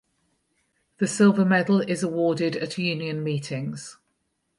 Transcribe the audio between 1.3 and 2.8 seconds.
medal is awarded at